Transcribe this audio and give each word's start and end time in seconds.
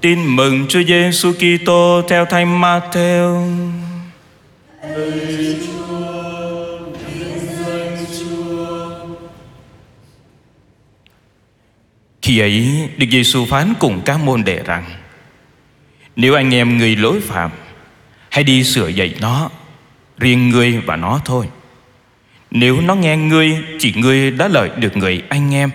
Tin 0.00 0.36
mừng 0.36 0.66
Chúa 0.68 0.82
Giêsu 0.82 1.32
Kitô 1.32 2.02
theo 2.08 2.24
Thánh 2.24 2.60
Matthew. 2.60 3.48
Khi 12.22 12.38
ấy, 12.38 12.88
Đức 12.96 13.06
Giêsu 13.10 13.44
phán 13.44 13.74
cùng 13.78 14.02
các 14.04 14.20
môn 14.20 14.44
đệ 14.44 14.62
rằng: 14.64 14.84
Nếu 16.16 16.34
anh 16.34 16.54
em 16.54 16.78
người 16.78 16.96
lỗi 16.96 17.20
phạm, 17.20 17.50
hãy 18.30 18.44
đi 18.44 18.64
sửa 18.64 18.88
dạy 18.88 19.14
nó, 19.20 19.50
riêng 20.18 20.48
ngươi 20.48 20.78
và 20.86 20.96
nó 20.96 21.20
thôi. 21.24 21.46
Nếu 22.50 22.80
nó 22.80 22.94
nghe 22.94 23.16
ngươi, 23.16 23.58
chỉ 23.78 23.94
ngươi 23.96 24.30
đã 24.30 24.48
lợi 24.48 24.70
được 24.76 24.96
người 24.96 25.22
anh 25.28 25.54
em. 25.54 25.70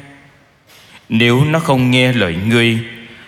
Nếu 1.10 1.46
nó 1.46 1.60
không 1.60 1.92
nghe 1.92 2.14
lời 2.14 2.36
ngươi, 2.46 2.80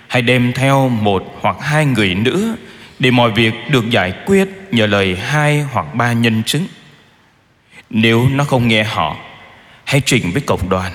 hãy 0.08 0.22
đem 0.22 0.54
theo 0.54 0.90
một 0.90 1.38
hoặc 1.42 1.58
hai 1.62 1.86
người 1.86 2.16
nữa 2.16 2.56
để 3.00 3.12
mọi 3.12 3.32
việc 3.32 3.54
được 3.70 3.90
giải 3.90 4.14
quyết 4.26 4.48
nhờ 4.72 4.86
lời 4.86 5.16
hai 5.16 5.62
hoặc 5.62 5.96
ba 5.96 6.14
nhân 6.14 6.44
chứng. 6.44 6.68
Nếu 7.90 8.30
nó 8.30 8.44
không 8.44 8.68
nghe 8.68 8.84
họ, 8.84 9.16
hãy 9.84 10.02
trình 10.06 10.32
với 10.32 10.42
cộng 10.42 10.70
đoàn. 10.70 10.92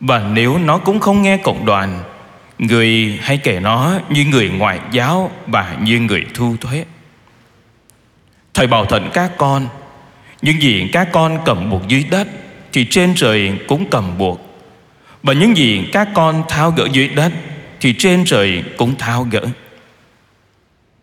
Và 0.00 0.18
nếu 0.32 0.58
nó 0.58 0.78
cũng 0.78 1.00
không 1.00 1.22
nghe 1.22 1.36
cộng 1.36 1.66
đoàn, 1.66 2.02
người 2.58 3.18
hãy 3.22 3.38
kể 3.38 3.60
nó 3.60 3.98
như 4.08 4.24
người 4.24 4.48
ngoại 4.48 4.80
giáo 4.92 5.30
và 5.46 5.76
như 5.82 6.00
người 6.00 6.24
thu 6.34 6.56
thuế. 6.60 6.84
Thầy 8.54 8.66
bảo 8.66 8.84
thận 8.84 9.10
các 9.12 9.30
con, 9.36 9.68
những 10.42 10.62
gì 10.62 10.88
các 10.92 11.08
con 11.12 11.38
cầm 11.44 11.70
buộc 11.70 11.88
dưới 11.88 12.04
đất 12.10 12.28
thì 12.72 12.86
trên 12.90 13.14
trời 13.14 13.58
cũng 13.68 13.90
cầm 13.90 14.18
buộc. 14.18 14.40
Và 15.22 15.32
những 15.32 15.56
gì 15.56 15.88
các 15.92 16.08
con 16.14 16.42
tháo 16.48 16.70
gỡ 16.70 16.88
dưới 16.92 17.08
đất 17.08 17.32
thì 17.84 17.94
trên 17.98 18.24
trời 18.24 18.62
cũng 18.76 18.96
tháo 18.96 19.26
gỡ. 19.30 19.40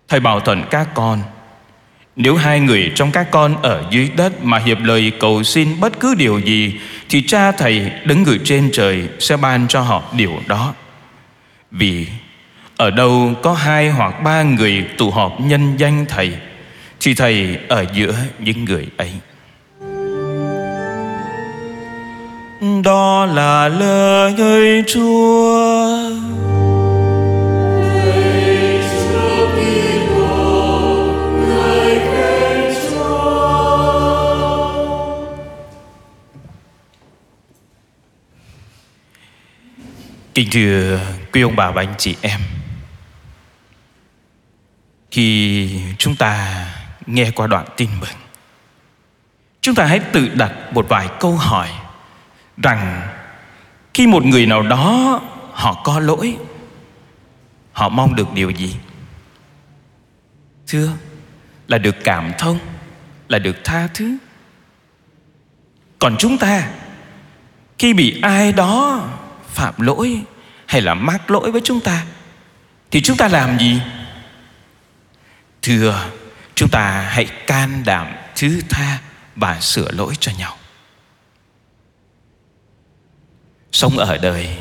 Thầy 0.08 0.20
bảo 0.20 0.40
thuận, 0.40 0.64
các 0.70 0.88
con, 0.94 1.20
Nếu 2.16 2.36
hai 2.36 2.60
người 2.60 2.92
trong 2.96 3.12
các 3.12 3.32
con 3.32 3.62
ở 3.62 3.84
dưới 3.92 4.10
đất 4.16 4.44
Mà 4.44 4.58
hiệp 4.58 4.78
lời 4.82 5.12
cầu 5.20 5.44
xin 5.44 5.80
bất 5.80 6.00
cứ 6.00 6.16
điều 6.16 6.40
gì, 6.40 6.80
Thì 7.10 7.22
cha 7.28 7.52
thầy 7.52 7.92
đứng 8.06 8.24
người 8.24 8.40
trên 8.44 8.70
trời 8.74 9.10
Sẽ 9.20 9.38
ban 9.38 9.68
cho 9.68 9.82
họ 9.82 10.04
điều 10.14 10.32
đó. 10.48 10.74
Vì 11.72 12.08
ở 12.78 12.92
đâu 12.92 13.34
có 13.44 13.54
hai 13.54 13.90
hoặc 13.90 14.24
ba 14.24 14.44
người 14.44 14.86
tụ 14.98 15.12
họp 15.12 15.42
nhân 15.42 15.76
danh 15.78 16.06
thầy, 16.10 16.34
Thì 17.00 17.14
thầy 17.14 17.58
ở 17.68 17.86
giữa 17.94 18.16
những 18.40 18.66
người 18.66 18.88
ấy. 18.98 19.12
Đó 22.84 23.26
là 23.26 23.68
lời 23.68 24.84
Chúa. 24.88 26.51
Kính 40.34 40.50
thưa 40.52 41.00
quý 41.32 41.42
ông 41.42 41.56
bà 41.56 41.72
và 41.72 41.82
anh 41.82 41.94
chị 41.98 42.16
em, 42.22 42.40
Khi 45.12 45.70
chúng 45.98 46.16
ta 46.16 46.66
nghe 47.06 47.32
qua 47.32 47.48
đoạn 47.48 47.66
tin 47.78 47.90
mừng, 48.00 48.10
Chúng 49.62 49.76
ta 49.76 49.86
hãy 49.86 50.00
tự 50.00 50.28
đặt 50.28 50.54
một 50.74 50.86
vài 50.90 51.08
câu 51.20 51.36
hỏi 51.36 51.70
Rằng 52.58 53.08
khi 53.94 54.08
một 54.08 54.26
người 54.26 54.46
nào 54.46 54.62
đó 54.62 55.22
họ 55.52 55.82
có 55.84 56.00
lỗi, 56.00 56.38
Họ 57.72 57.90
mong 57.90 58.16
được 58.16 58.34
điều 58.34 58.50
gì? 58.50 58.76
Thưa, 60.68 60.90
Là 61.68 61.78
được 61.78 61.96
cảm 62.04 62.32
thông, 62.38 62.60
Là 63.28 63.40
được 63.40 63.56
tha 63.64 63.88
thứ 63.94 64.18
Còn 66.00 66.16
chúng 66.20 66.38
ta, 66.38 66.70
Khi 67.80 67.94
bị 67.94 68.20
ai 68.22 68.52
đó 68.52 69.08
phạm 69.52 69.74
lỗi 69.78 70.22
hay 70.66 70.82
là 70.82 70.94
mắc 70.94 71.32
lỗi 71.32 71.52
với 71.52 71.62
chúng 71.64 71.80
ta, 71.80 72.06
thì 72.92 73.02
chúng 73.02 73.18
ta 73.18 73.28
làm 73.28 73.60
gì? 73.60 73.82
Thưa, 75.62 76.10
chúng 76.56 76.70
ta 76.70 77.10
hãy 77.10 77.26
can 77.26 77.84
đảm 77.86 78.08
thứ 78.36 78.62
tha 78.70 79.00
và 79.36 79.60
sửa 79.60 79.92
lỗi 79.92 80.14
cho 80.20 80.32
nhau. 80.38 80.58
Sống 83.72 83.98
ở 83.98 84.18
đời, 84.18 84.58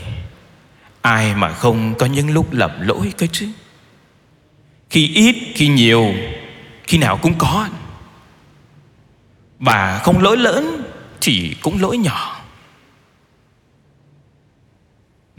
ai 1.03 1.35
mà 1.35 1.53
không 1.53 1.95
có 1.95 2.07
những 2.07 2.31
lúc 2.31 2.53
lầm 2.53 2.81
lỗi 2.81 3.13
cơ 3.19 3.27
chứ? 3.33 3.49
Khi 4.91 5.09
ít, 5.15 5.37
khi 5.55 5.69
nhiều, 5.69 6.15
khi 6.85 6.99
nào 6.99 7.19
cũng 7.23 7.35
có. 7.39 7.69
Và 9.59 10.01
không 10.05 10.23
lỗi 10.23 10.37
lớn 10.37 10.83
thì 11.21 11.57
cũng 11.63 11.81
lỗi 11.81 11.99
nhỏ. 11.99 12.40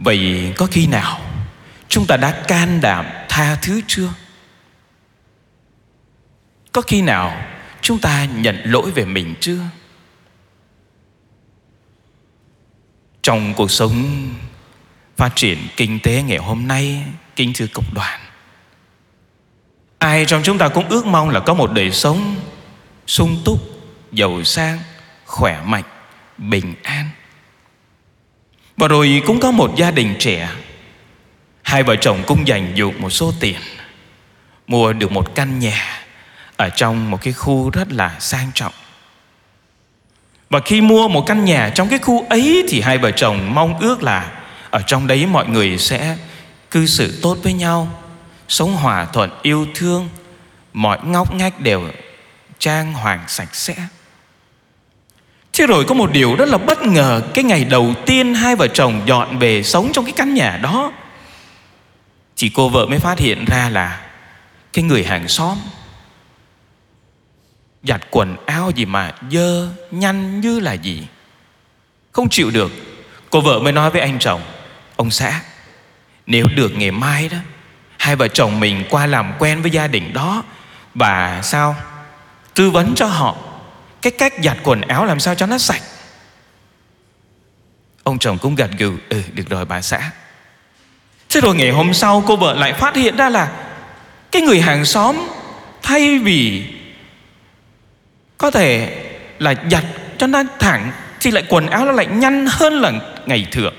Vậy 0.04 0.54
có 0.58 0.66
khi 0.66 0.88
nào 0.88 1.20
chúng 1.88 2.08
ta 2.08 2.18
đã 2.18 2.44
can 2.48 2.82
đảm 2.82 3.06
tha 3.30 3.56
thứ 3.56 3.82
chưa? 3.88 4.10
Có 6.72 6.82
khi 6.82 7.02
nào 7.02 7.46
chúng 7.82 8.00
ta 8.00 8.26
nhận 8.26 8.62
lỗi 8.64 8.92
về 8.92 9.06
mình 9.06 9.36
chưa? 9.40 9.60
Trong 13.22 13.54
cuộc 13.54 13.72
sống 13.72 14.30
phát 15.18 15.36
triển 15.36 15.58
kinh 15.78 16.00
tế 16.04 16.24
ngày 16.24 16.38
hôm 16.38 16.68
nay, 16.68 17.04
kính 17.36 17.52
thưa 17.56 17.68
cộng 17.74 17.94
đoàn, 17.94 18.20
ai 20.00 20.26
trong 20.26 20.44
chúng 20.44 20.58
ta 20.58 20.68
cũng 20.68 20.90
ước 20.90 21.06
mong 21.06 21.30
là 21.30 21.40
có 21.40 21.54
một 21.54 21.72
đời 21.72 21.92
sống 21.92 22.36
sung 23.08 23.42
túc, 23.46 23.60
giàu 24.12 24.44
sang, 24.44 24.80
khỏe 25.26 25.62
mạnh, 25.66 25.84
bình 26.38 26.74
an. 26.84 27.10
Và 28.78 28.88
rồi 28.88 29.22
cũng 29.26 29.40
có 29.40 29.52
một 29.52 29.76
gia 29.76 29.92
đình 29.92 30.16
trẻ. 30.20 30.50
Hai 31.62 31.84
vợ 31.84 31.96
chồng 31.96 32.24
cũng 32.28 32.48
dành 32.48 32.72
dụ 32.76 32.92
một 32.98 33.10
số 33.10 33.34
tiền, 33.40 33.56
Mua 34.68 34.94
được 34.94 35.12
một 35.12 35.36
căn 35.36 35.60
nhà 35.60 36.04
Ở 36.58 36.70
trong 36.70 37.12
một 37.12 37.22
cái 37.22 37.34
khu 37.34 37.70
rất 37.70 37.92
là 37.92 38.16
sang 38.20 38.52
trọng. 38.54 38.74
Và 40.50 40.60
khi 40.66 40.82
mua 40.82 41.08
một 41.08 41.24
căn 41.28 41.46
nhà 41.46 41.72
trong 41.76 41.90
cái 41.90 42.00
khu 42.00 42.26
ấy 42.30 42.64
Thì 42.70 42.82
hai 42.82 42.98
vợ 42.98 43.12
chồng 43.12 43.56
mong 43.56 43.80
ước 43.80 44.04
là 44.04 44.32
Ở 44.70 44.82
trong 44.88 45.08
đấy 45.08 45.26
mọi 45.26 45.48
người 45.48 45.78
sẽ 45.78 46.18
cư 46.72 46.86
xử 46.86 47.20
tốt 47.22 47.38
với 47.44 47.54
nhau, 47.54 47.88
Sống 48.48 48.76
hòa 48.76 49.06
thuận, 49.06 49.30
yêu 49.42 49.68
thương, 49.76 50.10
Mọi 50.74 51.00
ngóc 51.04 51.34
ngách 51.36 51.60
đều 51.60 51.84
trang 52.60 52.94
hoàng 52.94 53.24
sạch 53.28 53.56
sẽ. 53.56 53.76
Thế 55.54 55.68
rồi 55.68 55.86
có 55.86 55.94
một 55.94 56.12
điều 56.12 56.36
rất 56.36 56.50
là 56.50 56.58
bất 56.58 56.82
ngờ, 56.82 57.22
Cái 57.34 57.44
ngày 57.44 57.66
đầu 57.66 57.94
tiên 58.06 58.34
hai 58.36 58.56
vợ 58.56 58.68
chồng 58.68 59.02
dọn 59.06 59.40
về 59.40 59.64
sống 59.64 59.90
trong 59.94 60.06
cái 60.06 60.14
căn 60.14 60.34
nhà 60.34 60.60
đó, 60.64 60.92
Chỉ 62.36 62.50
cô 62.50 62.70
vợ 62.70 62.86
mới 62.86 63.00
phát 63.00 63.20
hiện 63.20 63.46
ra 63.46 63.70
là 63.70 64.02
Cái 64.74 64.84
người 64.84 65.04
hàng 65.04 65.28
xóm 65.28 65.58
Giặt 67.84 68.02
quần 68.12 68.36
áo 68.46 68.72
gì 68.76 68.86
mà 68.86 69.14
dơ 69.32 69.68
Nhanh 69.92 70.42
như 70.42 70.60
là 70.60 70.74
gì, 70.74 71.08
Không 72.12 72.30
chịu 72.30 72.52
được. 72.52 72.72
Cô 73.30 73.42
vợ 73.42 73.60
mới 73.60 73.72
nói 73.72 73.90
với 73.90 74.02
anh 74.02 74.20
chồng, 74.20 74.42
Ông 74.96 75.12
xã, 75.12 75.42
Nếu 76.26 76.46
được 76.56 76.72
ngày 76.76 76.92
mai 76.92 77.30
đó, 77.30 77.38
Hai 77.98 78.16
vợ 78.16 78.28
chồng 78.28 78.60
mình 78.60 78.84
qua 78.90 79.06
làm 79.06 79.34
quen 79.40 79.62
với 79.62 79.72
gia 79.72 79.88
đình 79.88 80.14
đó 80.14 80.44
Và 80.96 81.42
sao 81.44 81.76
Tư 82.54 82.70
vấn 82.70 82.96
cho 82.96 83.06
họ? 83.06 83.51
Cái 84.02 84.12
cách 84.12 84.34
giặt 84.44 84.58
quần 84.64 84.82
áo 84.82 85.06
làm 85.06 85.20
sao 85.20 85.36
cho 85.36 85.46
nó 85.46 85.58
sạch. 85.58 85.82
Ông 88.04 88.20
chồng 88.20 88.38
cũng 88.38 88.56
gật 88.56 88.70
gù 88.80 88.92
Ừ 89.10 89.22
được 89.34 89.50
rồi 89.50 89.66
bà 89.66 89.82
xã. 89.82 90.12
Thế 91.30 91.42
rồi 91.42 91.56
ngày 91.56 91.70
hôm 91.70 91.94
sau 91.94 92.24
cô 92.28 92.36
vợ 92.36 92.54
lại 92.54 92.74
phát 92.74 92.96
hiện 92.96 93.16
ra 93.16 93.30
là 93.30 93.52
Cái 94.32 94.42
người 94.42 94.62
hàng 94.62 94.86
xóm 94.86 95.18
Thay 95.82 96.20
vì 96.20 96.64
Có 98.38 98.52
thể 98.52 98.98
là 99.40 99.54
giặt 99.72 99.84
cho 100.18 100.28
nó 100.28 100.44
thẳng 100.60 100.92
Thì 101.20 101.32
lại 101.32 101.44
quần 101.50 101.68
áo 101.68 101.86
nó 101.86 101.92
lại 101.92 102.06
nhanh 102.06 102.46
hơn 102.50 102.74
là 102.74 102.92
ngày 103.26 103.48
thường. 103.52 103.74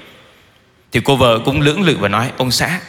Thì 0.92 1.00
cô 1.04 1.16
vợ 1.16 1.38
cũng 1.44 1.60
lưỡng 1.60 1.82
lự 1.82 1.96
và 2.00 2.08
nói, 2.08 2.32
Ông 2.36 2.50
xã, 2.50 2.80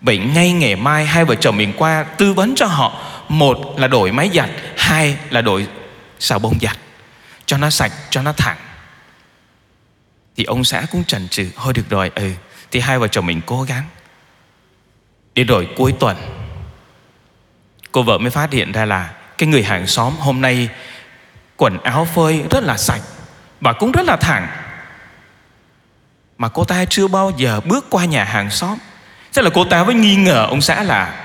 Vậy 0.00 0.18
ngay 0.18 0.52
ngày 0.52 0.76
mai 0.76 1.06
hai 1.06 1.24
vợ 1.24 1.34
chồng 1.34 1.56
mình 1.56 1.72
qua 1.76 2.02
tư 2.02 2.32
vấn 2.32 2.54
cho 2.54 2.66
họ. 2.66 3.00
Một 3.28 3.74
là 3.78 3.88
đổi 3.88 4.12
máy 4.12 4.30
giặt, 4.34 4.50
Hai 4.76 5.16
là 5.30 5.40
đổi 5.40 5.66
xào 6.18 6.38
bông 6.38 6.58
giặt 6.60 6.76
cho 7.46 7.56
nó 7.56 7.70
sạch, 7.70 7.92
cho 8.10 8.22
nó 8.22 8.32
thẳng. 8.32 8.56
Thì 10.36 10.44
ông 10.44 10.64
xã 10.64 10.86
cũng 10.92 11.04
chần 11.04 11.28
chừ, 11.28 11.50
thôi 11.56 11.72
được 11.72 11.90
rồi 11.90 12.10
ừ 12.14 12.30
thì 12.70 12.80
hai 12.80 12.98
vợ 12.98 13.08
chồng 13.08 13.26
mình 13.26 13.40
cố 13.46 13.62
gắng. 13.62 13.84
Đến 15.34 15.46
rồi 15.46 15.68
cuối 15.76 15.94
tuần, 16.00 16.16
cô 17.92 18.02
vợ 18.02 18.18
mới 18.18 18.30
phát 18.30 18.52
hiện 18.52 18.72
ra 18.72 18.84
là 18.84 19.14
cái 19.38 19.48
người 19.48 19.62
hàng 19.62 19.86
xóm 19.86 20.16
hôm 20.18 20.40
nay 20.40 20.68
quần 21.56 21.82
áo 21.82 22.08
phơi 22.14 22.42
rất 22.50 22.64
là 22.64 22.76
sạch 22.76 23.00
và 23.60 23.72
cũng 23.72 23.92
rất 23.92 24.06
là 24.06 24.16
thẳng. 24.16 24.48
Mà 26.38 26.48
cô 26.48 26.64
ta 26.64 26.84
chưa 26.84 27.08
bao 27.08 27.32
giờ 27.36 27.60
bước 27.60 27.86
qua 27.90 28.04
nhà 28.04 28.24
hàng 28.24 28.50
xóm. 28.50 28.78
Thế 29.34 29.42
là 29.42 29.50
cô 29.54 29.64
ta 29.64 29.84
mới 29.84 29.94
nghi 29.94 30.16
ngờ 30.16 30.46
ông 30.50 30.60
xã 30.60 30.82
là 30.82 31.24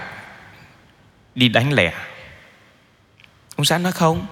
Đi 1.35 1.47
đánh 1.49 1.73
lẻ. 1.73 1.93
Ông 3.55 3.65
xã 3.65 3.77
nói 3.77 3.91
không. 3.91 4.27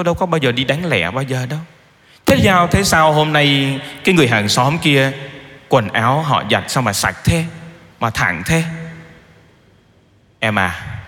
Tôi 0.00 0.04
đâu 0.04 0.14
có 0.14 0.26
bao 0.26 0.38
giờ 0.38 0.52
đi 0.52 0.64
đánh 0.64 0.84
lẻ 0.84 1.10
bao 1.10 1.22
giờ 1.22 1.46
đâu. 1.46 1.58
Thế 2.26 2.36
sao 2.44 2.68
thế 2.68 2.84
sao 2.84 3.12
hôm 3.12 3.32
nay 3.32 3.80
Cái 4.04 4.14
người 4.14 4.28
hàng 4.28 4.48
xóm 4.48 4.78
kia, 4.78 5.12
Quần 5.68 5.88
áo 5.88 6.22
họ 6.22 6.42
giặt 6.50 6.64
sao 6.68 6.82
mà 6.82 6.92
sạch 6.92 7.16
thế, 7.24 7.44
Mà 8.00 8.10
thẳng 8.10 8.42
thế? 8.46 8.64
Em 10.38 10.58
à 10.58 11.00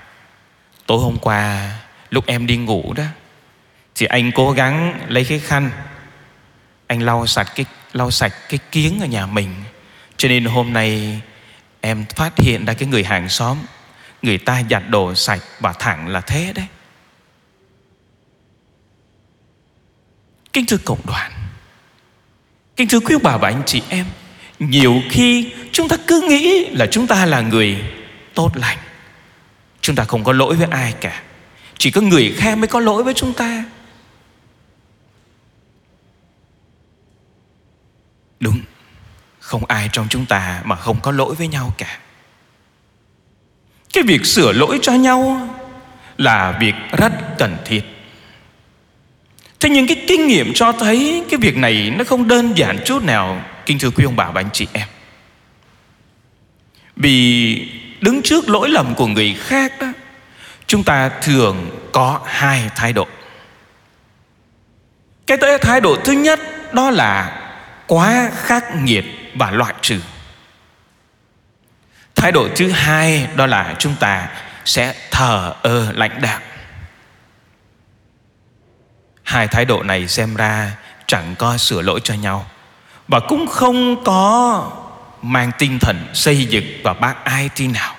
Tối 0.87 0.99
hôm 0.99 1.19
qua 1.19 1.71
Lúc 2.11 2.27
em 2.27 2.47
đi 2.47 2.57
ngủ 2.57 2.93
đó, 2.97 3.05
Thì 3.95 4.07
anh 4.07 4.33
cố 4.35 4.53
gắng 4.53 5.01
lấy 5.09 5.25
cái 5.25 5.39
khăn. 5.39 5.71
Anh 6.87 7.01
lau 7.01 7.27
sạch 7.27 7.49
cái, 7.55 7.67
lau 7.93 8.11
sạch 8.11 8.33
cái 8.49 8.59
kiếng 8.71 9.01
ở 9.01 9.07
nhà 9.07 9.27
mình. 9.27 9.55
Cho 10.17 10.29
nên 10.29 10.45
hôm 10.45 10.73
nay 10.73 11.21
Em 11.81 12.05
phát 12.17 12.33
hiện 12.37 12.65
ra 12.65 12.75
cái 12.75 12.89
người 12.89 13.05
hàng 13.05 13.29
xóm, 13.29 13.59
Người 14.23 14.39
ta 14.39 14.63
giặt 14.71 14.83
đồ 14.89 15.15
sạch 15.15 15.43
và 15.61 15.73
thẳng 15.73 16.09
là 16.09 16.21
thế 16.21 16.53
đấy. 16.55 16.67
Kính 20.53 20.67
thưa 20.67 20.77
cộng 20.85 21.07
đoàn. 21.07 21.33
Kính 22.77 22.89
thưa 22.89 23.01
quý 23.01 23.17
bà 23.23 23.37
và 23.37 23.49
anh 23.49 23.63
chị 23.67 23.83
em, 23.89 24.07
Nhiều 24.59 25.03
khi 25.11 25.53
chúng 25.73 25.89
ta 25.89 25.97
cứ 26.07 26.21
nghĩ 26.29 26.67
là 26.71 26.87
chúng 26.87 27.07
ta 27.07 27.27
là 27.27 27.41
người 27.41 27.85
tốt 28.35 28.51
lành. 28.55 28.79
Chúng 29.81 29.97
ta 29.97 30.05
không 30.05 30.25
có 30.25 30.33
lỗi 30.33 30.57
với 30.57 30.69
ai 30.71 30.95
cả. 31.01 31.23
Chỉ 31.79 31.91
có 31.91 32.01
người 32.01 32.35
khác 32.37 32.59
mới 32.59 32.69
có 32.69 32.81
lỗi 32.81 33.03
với 33.03 33.15
chúng 33.15 33.33
ta. 33.33 33.65
Đúng, 38.41 38.61
Không 39.41 39.65
ai 39.65 39.89
trong 39.93 40.07
chúng 40.11 40.27
ta 40.27 40.63
mà 40.65 40.77
không 40.77 41.01
có 41.01 41.13
lỗi 41.13 41.35
với 41.35 41.49
nhau 41.49 41.75
cả. 41.79 41.99
Cái 43.93 44.05
việc 44.07 44.27
sửa 44.27 44.53
lỗi 44.53 44.79
cho 44.83 44.93
nhau 44.93 45.49
Là 46.19 46.59
việc 46.61 46.75
rất 46.93 47.13
cần 47.39 47.57
thiết. 47.65 47.92
Thế 49.63 49.71
nhưng 49.71 49.87
cái 49.87 50.05
kinh 50.09 50.27
nghiệm 50.27 50.53
cho 50.55 50.73
thấy 50.73 51.25
Cái 51.31 51.39
việc 51.39 51.57
này 51.57 51.93
nó 51.99 52.05
không 52.05 52.29
đơn 52.29 52.59
giản 52.59 52.79
chút 52.85 53.05
nào 53.05 53.45
Kinh 53.67 53.79
thưa 53.79 53.91
quý 53.91 54.05
ông 54.05 54.17
bà 54.17 54.31
và 54.31 54.41
anh 54.41 54.51
chị 54.53 54.67
em. 54.73 54.89
Vì 56.97 57.69
đứng 58.01 58.23
trước 58.23 58.49
lỗi 58.49 58.69
lầm 58.69 58.95
của 58.95 59.07
người 59.07 59.37
khác 59.39 59.73
đó, 59.81 59.93
Chúng 60.67 60.85
ta 60.85 61.09
thường 61.09 61.71
có 61.93 62.21
hai 62.27 62.71
thái 62.77 62.93
độ. 62.93 63.07
Cái 65.27 65.39
thái 65.63 65.81
độ 65.81 65.97
thứ 66.05 66.13
nhất 66.13 66.41
Đó 66.73 66.91
là 66.91 67.41
quá 67.87 68.31
khắc 68.35 68.77
nghiệt 68.77 69.05
và 69.35 69.51
loại 69.51 69.75
trừ. 69.81 70.01
Thái 72.15 72.33
độ 72.33 72.49
thứ 72.57 72.71
hai 72.71 73.29
Đó 73.37 73.47
là 73.47 73.75
chúng 73.79 73.95
ta 74.01 74.29
sẽ 74.65 74.95
thờ 75.11 75.55
ơ 75.63 75.93
lãnh 75.93 76.21
đạo 76.23 76.41
Hai 79.23 79.49
thái 79.49 79.65
độ 79.65 79.83
này 79.83 80.09
xem 80.09 80.35
ra 80.35 80.77
chẳng 81.07 81.35
có 81.39 81.57
sửa 81.57 81.83
lỗi 81.83 82.01
cho 82.05 82.15
nhau. 82.15 82.47
Và 83.09 83.21
cũng 83.21 83.47
không 83.47 84.05
có 84.05 84.71
mang 85.23 85.51
tinh 85.59 85.79
thần 85.79 86.07
xây 86.15 86.45
dựng 86.45 86.65
và 86.83 86.93
bác 86.93 87.25
ai 87.25 87.49
tí 87.49 87.67
nào. 87.67 87.95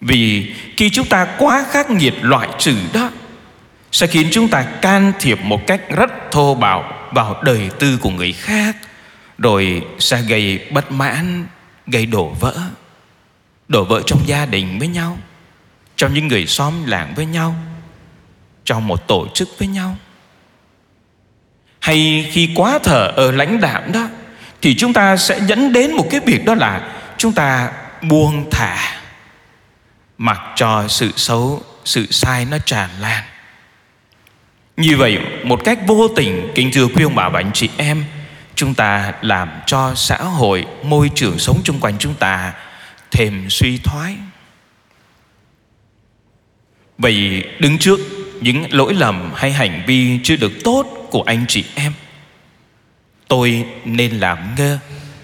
Vì 0.00 0.54
khi 0.76 0.90
chúng 0.90 1.06
ta 1.06 1.26
quá 1.38 1.64
khắc 1.70 1.90
nghiệt 1.90 2.14
loại 2.20 2.48
trừ 2.58 2.76
đó 2.92 3.10
Sẽ 3.92 4.06
khiến 4.06 4.28
chúng 4.32 4.48
ta 4.48 4.62
can 4.62 5.12
thiệp 5.20 5.38
một 5.42 5.66
cách 5.66 5.80
rất 5.88 6.10
thô 6.30 6.54
bạo 6.54 6.92
vào 7.12 7.42
đời 7.42 7.70
tư 7.78 7.98
của 8.00 8.10
người 8.10 8.32
khác 8.32 8.76
Rồi 9.38 9.82
sẽ 9.98 10.22
gây 10.22 10.66
bất 10.70 10.92
mãn, 10.92 11.46
gây 11.86 12.06
đổ 12.06 12.28
vỡ. 12.28 12.54
Đổ 13.68 13.84
vỡ 13.84 14.02
trong 14.06 14.20
gia 14.26 14.46
đình 14.46 14.78
với 14.78 14.88
nhau 14.88 15.18
Trong 15.96 16.14
những 16.14 16.28
người 16.28 16.46
xóm 16.46 16.84
làng 16.86 17.12
với 17.16 17.26
nhau 17.26 17.54
trong 18.70 18.86
một 18.86 19.08
tổ 19.08 19.26
chức 19.34 19.58
với 19.58 19.68
nhau. 19.68 19.96
Hay 21.80 22.28
khi 22.32 22.50
quá 22.54 22.78
thở 22.82 23.12
ở 23.16 23.32
lãnh 23.32 23.60
đạm 23.60 23.92
đó, 23.92 24.08
thì 24.62 24.74
chúng 24.74 24.92
ta 24.92 25.16
sẽ 25.16 25.40
dẫn 25.46 25.72
đến 25.72 25.92
một 25.92 26.06
cái 26.10 26.20
việc 26.20 26.44
đó 26.44 26.54
là 26.54 26.92
chúng 27.16 27.32
ta 27.32 27.72
buông 28.02 28.50
thả. 28.50 29.02
Mặc 30.18 30.40
cho 30.56 30.84
sự 30.88 31.12
xấu, 31.16 31.62
sự 31.84 32.06
sai 32.10 32.44
nó 32.44 32.58
tràn 32.58 32.90
lan. 33.00 33.24
Như 34.76 34.96
vậy, 34.96 35.18
một 35.44 35.60
cách 35.64 35.78
vô 35.86 36.08
tình, 36.16 36.52
kính 36.54 36.70
thưa 36.72 36.86
quý 36.86 37.04
ông 37.04 37.14
bà 37.14 37.28
và 37.28 37.40
anh 37.40 37.50
chị 37.54 37.68
em, 37.76 38.04
chúng 38.54 38.74
ta 38.74 39.12
làm 39.20 39.48
cho 39.66 39.92
xã 39.94 40.16
hội, 40.16 40.66
môi 40.82 41.10
trường 41.14 41.38
sống 41.38 41.60
chung 41.64 41.80
quanh 41.80 41.98
chúng 41.98 42.14
ta 42.14 42.52
thêm 43.10 43.50
suy 43.50 43.78
thoái. 43.78 44.16
Vậy 46.98 47.44
đứng 47.58 47.78
trước 47.78 48.00
những 48.40 48.64
lỗi 48.70 48.94
lầm 48.94 49.32
hay 49.34 49.52
hành 49.52 49.82
vi 49.86 50.18
chưa 50.22 50.36
được 50.36 50.52
tốt 50.64 50.86
của 51.10 51.22
anh 51.22 51.44
chị 51.48 51.64
em. 51.74 51.92
Tôi 53.28 53.64
nên 53.84 54.12
làm 54.12 54.38
ngơ 54.58 54.78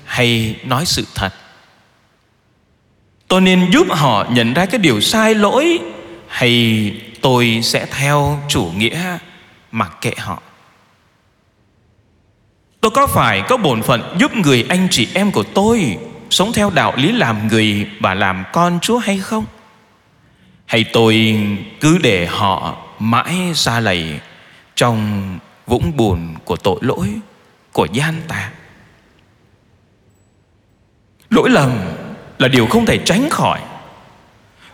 hay 0.05 0.57
nói 0.65 0.87
sự 0.87 1.07
thật? 1.15 1.35
Tôi 3.29 3.41
nên 3.41 3.71
giúp 3.73 3.87
họ 3.91 4.27
nhận 4.31 4.55
ra 4.55 4.67
cái 4.67 4.79
điều 4.79 5.01
sai 5.01 5.35
lỗi 5.35 5.79
hay 6.29 6.93
tôi 7.21 7.61
sẽ 7.63 7.87
theo 7.87 8.43
chủ 8.49 8.71
nghĩa 8.77 9.19
mặc 9.71 9.93
kệ 10.01 10.13
họ? 10.19 10.43
Tôi 12.81 12.91
có 12.91 13.07
phải 13.07 13.43
có 13.49 13.57
bổn 13.57 13.83
phận 13.83 14.17
giúp 14.19 14.35
người 14.35 14.67
anh 14.69 14.89
chị 14.91 15.09
em 15.15 15.33
của 15.33 15.43
tôi 15.43 15.99
sống 16.31 16.53
theo 16.53 16.71
đạo 16.71 16.93
lý 16.97 17.13
làm 17.13 17.49
người 17.49 17.89
và 18.01 18.15
làm 18.15 18.45
con 18.53 18.79
chúa 18.83 18.99
hay 18.99 19.19
không? 19.19 19.45
Hay 20.67 20.85
tôi 20.93 21.41
cứ 21.81 21.99
để 21.99 22.27
họ 22.27 22.86
mãi 22.99 23.53
xa 23.55 23.81
lầy 23.81 24.21
trong 24.77 25.39
vũng 25.67 25.97
bùn 25.97 26.35
của 26.45 26.57
tội 26.57 26.79
lỗi 26.81 27.09
của 27.73 27.87
gian 27.93 28.15
tà. 28.29 28.51
Lỗi 31.31 31.51
lầm 31.51 31.71
là 32.39 32.49
điều 32.49 32.67
không 32.67 32.87
thể 32.87 32.99
tránh 32.99 33.31
khỏi. 33.31 33.61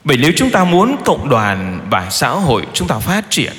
Bởi 0.04 0.16
nếu 0.16 0.32
chúng 0.36 0.50
ta 0.50 0.64
muốn 0.64 0.96
cộng 1.04 1.28
đoàn 1.28 1.86
và 1.90 2.10
xã 2.10 2.30
hội 2.30 2.66
chúng 2.74 2.88
ta 2.88 2.98
phát 2.98 3.30
triển, 3.30 3.52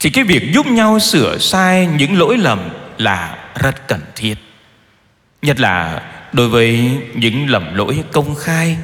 thì 0.00 0.10
cái 0.10 0.24
việc 0.24 0.52
giúp 0.54 0.66
nhau 0.66 0.98
sửa 0.98 1.38
sai 1.38 1.86
những 1.86 2.18
lỗi 2.18 2.36
lầm 2.38 2.68
là 2.98 3.48
rất 3.54 3.88
cần 3.88 4.00
thiết. 4.16 4.34
Nhất 5.42 5.60
là 5.60 6.02
đối 6.32 6.48
với 6.48 6.90
những 7.14 7.50
lầm 7.50 7.74
lỗi 7.74 8.04
công 8.12 8.34
khai 8.34 8.76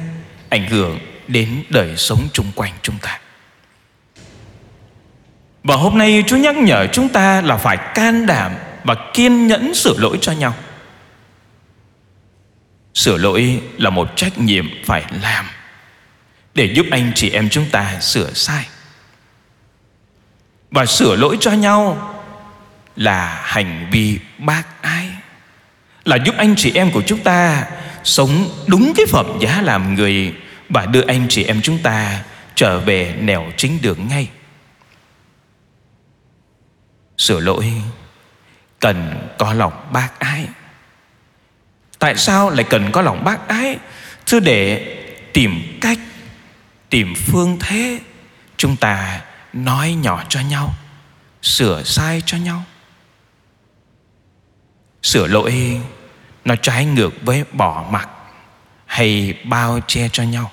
ảnh 0.49 0.67
hưởng 0.67 0.99
đến 1.27 1.63
đời 1.69 1.97
sống 1.97 2.19
chung 2.33 2.51
quanh 2.55 2.73
chúng 2.81 2.97
ta 2.97 3.19
và 5.63 5.75
hôm 5.75 5.97
nay 5.97 6.23
Chúa 6.27 6.37
nhắc 6.37 6.55
nhở 6.55 6.87
chúng 6.87 7.09
ta 7.09 7.41
là 7.41 7.57
phải 7.57 7.77
can 7.95 8.25
đảm 8.25 8.51
và 8.83 8.95
kiên 9.13 9.47
nhẫn 9.47 9.73
sửa 9.73 9.93
lỗi 9.97 10.17
cho 10.21 10.31
nhau. 10.31 10.53
Sửa 12.93 13.17
lỗi 13.17 13.61
là 13.77 13.89
một 13.89 14.09
trách 14.15 14.37
nhiệm 14.37 14.65
phải 14.85 15.03
làm 15.21 15.45
để 16.55 16.65
giúp 16.75 16.85
anh 16.91 17.11
chị 17.15 17.29
em 17.29 17.49
chúng 17.49 17.69
ta 17.71 17.99
sửa 17.99 18.33
sai. 18.33 18.65
Và 20.71 20.85
sửa 20.85 21.15
lỗi 21.15 21.37
cho 21.39 21.51
nhau 21.51 22.09
là 22.95 23.41
hành 23.43 23.87
vi 23.91 24.19
bác 24.37 24.81
ái, 24.81 25.09
là 26.05 26.17
giúp 26.25 26.35
anh 26.37 26.55
chị 26.57 26.71
em 26.75 26.91
của 26.91 27.01
chúng 27.07 27.19
ta 27.19 27.65
sống 28.03 28.49
đúng 28.67 28.93
cái 28.97 29.05
phẩm 29.09 29.37
giá 29.39 29.61
làm 29.61 29.95
người 29.95 30.33
và 30.69 30.85
đưa 30.85 31.05
anh 31.07 31.25
chị 31.29 31.43
em 31.43 31.61
chúng 31.61 31.77
ta 31.77 32.19
trở 32.55 32.79
về 32.79 33.15
nẻo 33.19 33.45
chính 33.57 33.81
đường 33.81 34.07
ngay 34.07 34.27
sửa 37.23 37.39
lỗi. 37.39 37.73
Cần 38.79 39.27
có 39.37 39.53
lòng 39.53 39.89
bác 39.91 40.19
ái. 40.19 40.47
Tại 41.99 42.15
sao 42.17 42.49
lại 42.49 42.65
cần 42.69 42.91
có 42.91 43.01
lòng 43.01 43.23
bác 43.23 43.47
ái? 43.47 43.77
Thưa 44.25 44.39
để 44.39 44.95
tìm 45.33 45.77
cách, 45.81 45.99
tìm 46.89 47.13
phương 47.15 47.57
thế, 47.59 47.99
chúng 48.57 48.75
ta 48.75 49.21
nói 49.53 49.93
nhỏ 49.93 50.23
cho 50.29 50.39
nhau, 50.39 50.73
sửa 51.41 51.83
sai 51.83 52.21
cho 52.25 52.37
nhau. 52.37 52.63
Sửa 55.03 55.27
lỗi, 55.27 55.81
nó 56.45 56.55
trái 56.55 56.85
ngược 56.85 57.13
với 57.21 57.43
bỏ 57.51 57.85
mặc 57.89 58.09
hay 58.85 59.37
bao 59.43 59.79
che 59.87 60.09
cho 60.11 60.23
nhau. 60.23 60.51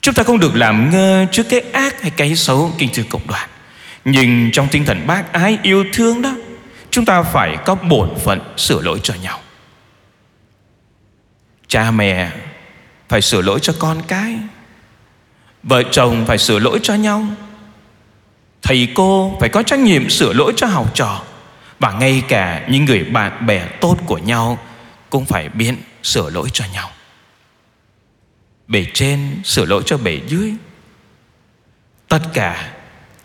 Chúng 0.00 0.14
ta 0.14 0.22
không 0.22 0.40
được 0.40 0.54
làm 0.54 0.90
ngơ 0.90 1.26
trước 1.32 1.46
cái 1.50 1.60
ác 1.60 2.02
hay 2.02 2.10
cái 2.10 2.36
xấu 2.36 2.72
kinh 2.78 2.90
thư 2.94 3.04
cộng 3.10 3.26
đoàn 3.26 3.49
nhưng 4.04 4.50
trong 4.52 4.68
tinh 4.68 4.84
thần 4.84 5.06
bác 5.06 5.32
ái 5.32 5.58
yêu 5.62 5.84
thương 5.92 6.22
đó, 6.22 6.34
Chúng 6.90 7.04
ta 7.04 7.22
phải 7.22 7.56
có 7.64 7.74
bổn 7.74 8.10
phận 8.24 8.40
sửa 8.56 8.80
lỗi 8.80 9.00
cho 9.02 9.14
nhau. 9.14 9.40
Cha 11.66 11.90
mẹ 11.90 12.32
phải 13.08 13.22
sửa 13.22 13.42
lỗi 13.42 13.58
cho 13.62 13.74
con 13.78 14.02
cái, 14.08 14.38
Vợ 15.62 15.82
chồng 15.82 16.24
phải 16.26 16.38
sửa 16.38 16.58
lỗi 16.58 16.80
cho 16.82 16.94
nhau, 16.94 17.26
Thầy 18.62 18.88
cô 18.94 19.36
phải 19.40 19.48
có 19.48 19.62
trách 19.62 19.78
nhiệm 19.78 20.10
sửa 20.10 20.32
lỗi 20.32 20.52
cho 20.56 20.66
học 20.66 20.94
trò. 20.94 21.22
Và 21.78 21.92
ngay 21.92 22.22
cả 22.28 22.66
những 22.68 22.84
người 22.84 23.04
bạn 23.04 23.46
bè 23.46 23.66
tốt 23.80 23.96
của 24.06 24.18
nhau 24.18 24.58
cũng 25.10 25.24
phải 25.24 25.48
biến 25.48 25.76
sửa 26.02 26.30
lỗi 26.30 26.48
cho 26.52 26.64
nhau. 26.72 26.90
Bể 28.68 28.86
trên 28.94 29.40
sửa 29.44 29.64
lỗi 29.64 29.82
cho 29.86 29.98
bể 29.98 30.20
dưới. 30.26 30.54
Tất 32.08 32.20
cả 32.34 32.72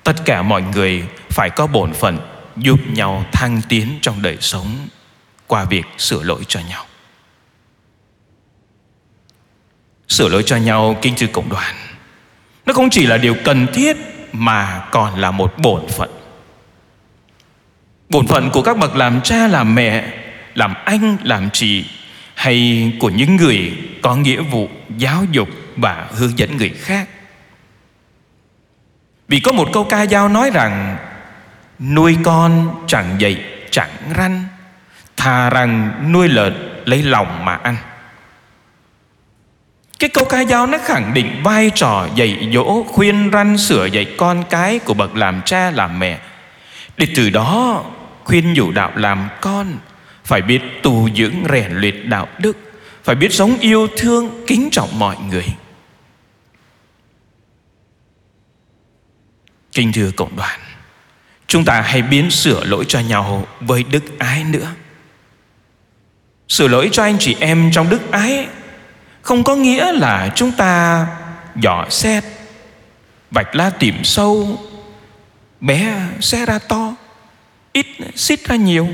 tất 0.06 0.26
cả 0.26 0.42
mọi 0.42 0.62
người 0.62 1.04
phải 1.30 1.50
có 1.50 1.68
bổn 1.68 1.94
phận, 1.94 2.20
giúp 2.58 2.80
nhau 2.88 3.26
thăng 3.32 3.62
tiến 3.70 3.88
trong 4.02 4.22
đời 4.22 4.38
sống 4.42 4.88
qua 5.48 5.64
việc 5.64 5.86
sửa 5.98 6.24
lỗi 6.24 6.44
cho 6.48 6.60
nhau. 6.70 6.86
Sửa 10.08 10.30
lỗi 10.30 10.44
cho 10.46 10.58
nhau, 10.58 10.98
kinh 11.02 11.16
thư 11.16 11.28
cộng 11.28 11.50
đoàn, 11.50 11.76
nó 12.66 12.74
không 12.74 12.90
chỉ 12.90 13.06
là 13.06 13.18
điều 13.18 13.36
cần 13.44 13.68
thiết 13.74 13.98
mà 14.32 14.88
còn 14.92 15.20
là 15.20 15.32
một 15.32 15.54
bổn 15.58 15.88
phận. 15.88 16.10
Bổn 18.10 18.28
phận 18.28 18.50
của 18.54 18.62
các 18.62 18.78
bậc 18.78 18.96
làm 18.96 19.22
cha, 19.22 19.48
làm 19.48 19.76
mẹ, 19.76 20.14
làm 20.56 20.74
anh, 20.86 21.18
làm 21.24 21.50
chị 21.54 21.86
hay 22.36 22.92
của 23.00 23.10
những 23.10 23.36
người 23.36 23.78
có 24.02 24.16
nghĩa 24.16 24.42
vụ 24.42 24.70
giáo 24.98 25.26
dục 25.32 25.50
và 25.76 26.08
hướng 26.12 26.40
dẫn 26.40 26.58
người 26.58 26.70
khác 26.70 27.10
vì 29.28 29.40
có 29.40 29.52
một 29.52 29.70
câu 29.74 29.84
ca 29.84 30.06
dao 30.06 30.30
nói 30.30 30.52
rằng, 30.54 30.98
nuôi 31.80 32.18
con 32.24 32.76
chẳng 32.88 33.16
dậy 33.18 33.44
chẳng 33.72 33.92
răn 34.18 34.44
thà 35.18 35.50
rằng 35.50 35.92
nuôi 36.14 36.28
lợn 36.28 36.82
lấy 36.86 37.04
lòng 37.04 37.46
mà 37.46 37.56
ăn. 37.56 37.76
Cái 40.00 40.10
câu 40.10 40.26
ca 40.26 40.46
dao 40.46 40.68
nó 40.68 40.78
khẳng 40.86 41.14
định 41.14 41.42
vai 41.44 41.72
trò 41.76 42.08
dạy 42.16 42.50
dỗ, 42.54 42.84
khuyên 42.84 43.30
răn 43.34 43.58
sửa 43.58 43.86
dạy 43.86 44.06
con 44.18 44.44
cái 44.50 44.80
của 44.80 44.94
bậc 44.94 45.16
làm 45.16 45.42
cha, 45.46 45.72
làm 45.72 46.00
mẹ. 46.00 46.20
Để 46.98 47.08
từ 47.16 47.30
đó 47.30 47.84
khuyên 48.24 48.54
nhủ 48.54 48.72
đạo 48.72 48.92
làm 48.96 49.28
con, 49.42 49.68
phải 50.24 50.42
biết 50.42 50.60
tu 50.84 51.10
dưỡng 51.16 51.36
rèn 51.50 51.72
luyện 51.72 52.10
đạo 52.10 52.28
đức, 52.38 52.58
phải 53.04 53.16
biết 53.16 53.34
sống 53.34 53.58
yêu 53.60 53.88
thương, 53.98 54.44
kính 54.48 54.70
trọng 54.72 55.00
mọi 55.00 55.16
người. 55.30 55.46
Kinh 59.76 59.94
thưa 59.94 60.12
cộng 60.12 60.36
đoàn. 60.36 60.60
Chúng 61.48 61.66
ta 61.66 61.82
hãy 61.82 62.02
biến 62.02 62.32
sửa 62.32 62.64
lỗi 62.64 62.86
cho 62.88 63.00
nhau 63.00 63.48
với 63.60 63.84
đức 63.84 64.20
ái 64.20 64.44
nữa. 64.44 64.72
Sửa 66.50 66.68
lỗi 66.68 66.90
cho 66.92 67.04
anh 67.04 67.18
chị 67.20 67.36
em 67.40 67.72
trong 67.74 67.90
đức 67.90 68.12
ái 68.12 68.48
không 69.22 69.44
có 69.44 69.56
nghĩa 69.56 69.92
là 69.92 70.32
chúng 70.36 70.52
ta 70.52 71.08
dò 71.56 71.86
xét, 71.90 72.24
vạch 73.32 73.56
lá 73.56 73.70
tìm 73.70 74.04
sâu, 74.04 74.60
bé 75.60 76.02
xe 76.22 76.46
ra 76.46 76.60
to, 76.60 76.96
ít 77.74 77.86
xít 78.16 78.48
ra 78.48 78.56
nhiều. 78.56 78.90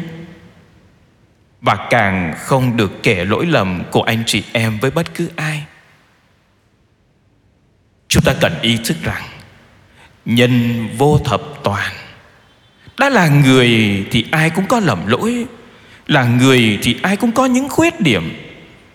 Và 1.62 1.88
càng 1.90 2.34
không 2.38 2.78
được 2.78 2.92
kể 3.04 3.26
lỗi 3.26 3.46
lầm 3.46 3.84
của 3.92 4.02
anh 4.02 4.24
chị 4.28 4.44
em 4.54 4.80
với 4.80 4.92
bất 4.92 5.14
cứ 5.16 5.30
ai. 5.36 5.64
Chúng 8.08 8.24
ta 8.24 8.34
cần 8.42 8.60
ý 8.62 8.78
thức 8.86 8.98
rằng 9.04 9.31
nhân 10.26 10.88
vô 10.98 11.20
thập 11.26 11.42
toàn. 11.64 11.94
Đã 12.98 13.10
là 13.10 13.28
người 13.28 14.06
thì 14.12 14.26
ai 14.32 14.50
cũng 14.50 14.66
có 14.66 14.80
lầm 14.80 15.08
lỗi. 15.08 15.46
Là 16.08 16.24
người 16.24 16.80
thì 16.82 16.96
ai 17.02 17.18
cũng 17.18 17.32
có 17.32 17.46
những 17.46 17.70
khuyết 17.70 18.00
điểm. 18.02 18.34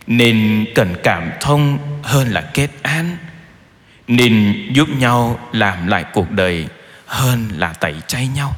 Nên 0.06 0.64
cần 0.74 0.94
cảm 1.02 1.30
thông 1.40 1.78
hơn 2.02 2.28
là 2.28 2.50
kết 2.54 2.70
án 2.82 3.16
nên 4.08 4.54
giúp 4.72 4.88
nhau 4.98 5.40
làm 5.52 5.86
lại 5.86 6.04
cuộc 6.12 6.30
đời 6.30 6.66
hơn 7.06 7.48
là 7.56 7.72
tẩy 7.72 7.94
chay 8.06 8.28
nhau. 8.28 8.52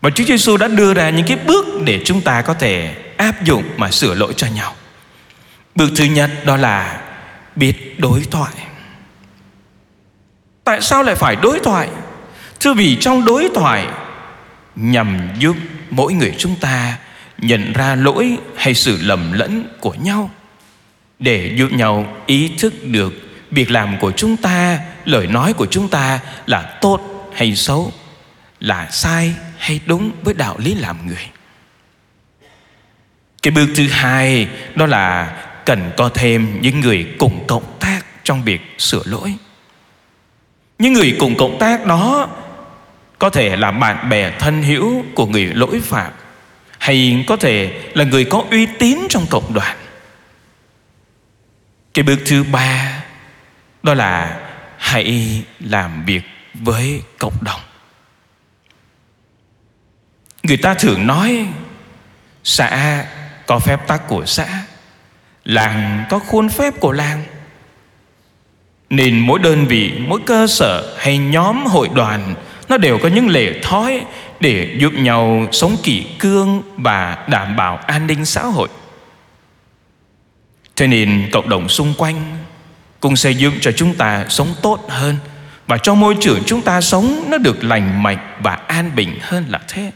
Và 0.00 0.10
Chúa 0.10 0.24
Giêsu 0.24 0.56
đã 0.56 0.68
đưa 0.68 0.94
ra 0.94 1.10
những 1.10 1.26
cái 1.26 1.36
bước 1.46 1.66
để 1.84 2.02
chúng 2.04 2.20
ta 2.20 2.42
có 2.42 2.54
thể 2.54 2.96
áp 3.16 3.44
dụng 3.44 3.64
mà 3.76 3.90
sửa 3.90 4.14
lỗi 4.14 4.34
cho 4.36 4.46
nhau. 4.46 4.74
Bước 5.74 5.90
thứ 5.96 6.04
nhất 6.04 6.30
đó 6.44 6.56
là 6.56 7.00
biết 7.56 8.00
đối 8.00 8.20
thoại. 8.30 8.52
Tại 10.64 10.80
sao 10.80 11.02
lại 11.02 11.14
phải 11.14 11.36
đối 11.36 11.60
thoại? 11.60 11.88
Thưa 12.60 12.74
vì 12.74 12.96
trong 13.00 13.24
đối 13.24 13.48
thoại 13.54 13.86
nhằm 14.76 15.28
giúp 15.38 15.56
mỗi 15.90 16.12
người 16.12 16.34
chúng 16.38 16.56
ta 16.60 16.98
nhận 17.38 17.72
ra 17.72 17.94
lỗi 17.94 18.36
hay 18.56 18.74
sự 18.74 18.98
lầm 19.02 19.32
lẫn 19.32 19.68
của 19.80 19.94
nhau 19.94 20.30
để 21.18 21.54
giúp 21.56 21.72
nhau 21.72 22.16
ý 22.26 22.50
thức 22.58 22.74
được 22.82 23.12
việc 23.50 23.70
làm 23.70 23.98
của 24.00 24.12
chúng 24.12 24.36
ta, 24.36 24.78
lời 25.04 25.26
nói 25.26 25.52
của 25.52 25.66
chúng 25.66 25.88
ta 25.88 26.20
là 26.46 26.78
tốt 26.80 27.30
hay 27.34 27.56
xấu, 27.56 27.92
là 28.60 28.88
sai 28.90 29.34
hay 29.58 29.80
đúng 29.86 30.10
với 30.22 30.34
đạo 30.34 30.56
lý 30.58 30.74
làm 30.74 31.06
người. 31.06 31.28
Cái 33.42 33.50
bước 33.50 33.68
thứ 33.74 33.88
hai 33.88 34.48
đó 34.74 34.86
là 34.86 35.36
cần 35.66 35.90
có 35.96 36.08
thêm 36.14 36.58
những 36.60 36.80
người 36.80 37.06
cùng 37.18 37.44
cộng 37.46 37.76
tác 37.80 38.00
trong 38.24 38.44
việc 38.44 38.60
sửa 38.78 39.02
lỗi. 39.04 39.34
Những 40.78 40.92
người 40.92 41.16
cùng 41.20 41.36
cộng 41.36 41.58
tác 41.58 41.86
đó 41.86 42.28
có 43.18 43.30
thể 43.30 43.56
là 43.56 43.70
bạn 43.70 44.08
bè 44.08 44.30
thân 44.38 44.62
hữu 44.62 45.04
của 45.14 45.26
người 45.26 45.46
lỗi 45.46 45.80
phạm, 45.84 46.12
hay 46.78 47.24
có 47.28 47.36
thể 47.36 47.82
là 47.94 48.04
người 48.04 48.24
có 48.24 48.44
uy 48.50 48.66
tín 48.66 48.98
trong 49.10 49.26
cộng 49.30 49.54
đoàn. 49.54 49.76
Cái 51.94 52.02
bước 52.02 52.18
thứ 52.26 52.44
ba 52.44 53.04
đó 53.82 53.94
là 53.94 54.40
hãy 54.78 55.42
làm 55.60 56.04
việc 56.04 56.22
với 56.54 57.02
cộng 57.18 57.36
đồng. 57.40 57.60
Người 60.42 60.56
ta 60.56 60.74
thường 60.74 61.06
nói, 61.06 61.46
xã 62.44 63.04
có 63.46 63.58
phép 63.58 63.86
tắc 63.86 64.08
của 64.08 64.26
xã, 64.26 64.62
làng 65.44 66.04
có 66.10 66.18
khuôn 66.18 66.48
phép 66.48 66.80
của 66.80 66.92
làng 66.92 67.24
nên 68.92 69.18
mỗi 69.18 69.38
đơn 69.38 69.66
vị, 69.66 69.92
mỗi 69.98 70.20
cơ 70.26 70.46
sở 70.46 70.96
hay 70.98 71.18
nhóm 71.18 71.66
hội 71.66 71.88
đoàn, 71.94 72.34
nó 72.68 72.76
đều 72.76 72.98
có 72.98 73.08
những 73.08 73.28
lệ 73.28 73.60
thói 73.62 74.04
để 74.40 74.76
giúp 74.78 74.92
nhau 74.92 75.46
sống 75.52 75.76
kỷ 75.82 76.06
cương 76.18 76.62
và 76.76 77.26
đảm 77.28 77.56
bảo 77.56 77.76
an 77.76 78.06
ninh 78.06 78.24
xã 78.24 78.42
hội. 78.42 78.68
Thế 80.76 80.86
nên 80.86 81.28
cộng 81.32 81.48
đồng 81.48 81.68
xung 81.68 81.94
quanh 81.98 82.38
cũng 83.00 83.16
xây 83.16 83.34
dựng 83.34 83.54
cho 83.60 83.72
chúng 83.72 83.94
ta 83.94 84.26
sống 84.28 84.54
tốt 84.62 84.86
hơn 84.88 85.16
và 85.66 85.78
cho 85.78 85.94
môi 85.94 86.16
trường 86.20 86.42
chúng 86.46 86.62
ta 86.62 86.80
sống 86.80 87.24
nó 87.30 87.38
được 87.38 87.64
lành 87.64 88.02
mạnh 88.02 88.36
và 88.40 88.54
an 88.54 88.90
bình 88.96 89.18
hơn 89.20 89.44
là 89.48 89.60
thế. 89.68 89.92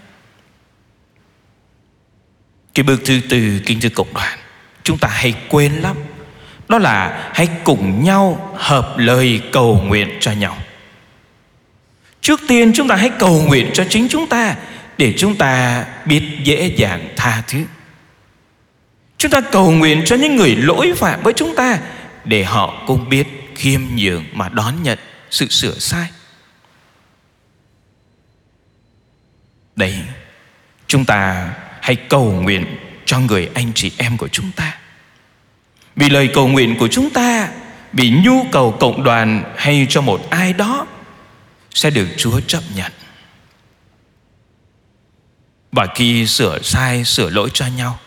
Cái 2.75 2.83
bước 2.85 3.01
thứ 3.05 3.21
tư 3.29 3.61
kinh 3.67 3.81
thư 3.81 3.89
cộng 3.89 4.15
đoàn, 4.15 4.39
chúng 4.83 4.99
ta 4.99 5.09
hay 5.09 5.35
quên 5.49 5.73
lắm 5.73 5.97
đó 6.69 6.79
là 6.79 7.31
hãy 7.35 7.49
cùng 7.65 8.05
nhau 8.05 8.53
hợp 8.55 8.95
lời 8.97 9.41
cầu 9.53 9.81
nguyện 9.85 10.17
cho 10.21 10.33
nhau. 10.33 10.57
Trước 12.21 12.41
tiên 12.49 12.73
chúng 12.75 12.89
ta 12.89 12.97
hãy 12.97 13.11
cầu 13.19 13.43
nguyện 13.43 13.71
cho 13.75 13.85
chính 13.91 14.09
chúng 14.09 14.27
ta 14.27 14.57
Để 14.99 15.15
chúng 15.17 15.37
ta 15.37 15.85
biết 16.05 16.23
dễ 16.45 16.67
dàng 16.77 17.09
tha 17.17 17.43
thứ. 17.47 17.65
Chúng 19.19 19.31
ta 19.31 19.41
cầu 19.41 19.71
nguyện 19.71 20.03
cho 20.07 20.17
những 20.17 20.37
người 20.37 20.57
lỗi 20.57 20.93
phạm 20.97 21.23
với 21.23 21.33
chúng 21.33 21.57
ta 21.57 21.79
Để 22.25 22.45
họ 22.45 22.83
cũng 22.87 23.09
biết 23.09 23.53
khiêm 23.55 23.81
nhường 23.97 24.25
mà 24.33 24.49
đón 24.49 24.83
nhận 24.83 24.99
sự 25.31 25.49
sửa 25.49 25.79
sai. 25.79 26.11
Đấy 29.77 29.95
Chúng 30.87 31.05
ta 31.05 31.51
hãy 31.81 31.97
cầu 31.97 32.33
nguyện 32.33 32.77
cho 33.05 33.19
người 33.19 33.51
anh 33.55 33.73
chị 33.75 33.93
em 33.97 34.17
của 34.17 34.29
chúng 34.29 34.53
ta. 34.57 34.79
Vì 35.97 36.09
lời 36.09 36.31
cầu 36.35 36.49
nguyện 36.49 36.77
của 36.79 36.89
chúng 36.89 37.11
ta 37.11 37.49
Vì 37.93 38.11
nhu 38.25 38.45
cầu 38.53 38.77
cộng 38.81 39.05
đoàn 39.05 39.55
hay 39.57 39.87
cho 39.89 40.01
một 40.01 40.31
ai 40.31 40.53
đó 40.53 40.87
sẽ 41.71 41.91
được 41.91 42.09
Chúa 42.17 42.41
chấp 42.41 42.63
nhận. 42.75 42.93
Và 45.73 45.87
khi 45.95 46.27
sửa 46.27 46.59
sai, 46.63 47.05
sửa 47.05 47.31
lỗi 47.31 47.51
cho 47.55 47.67
nhau, 47.67 47.99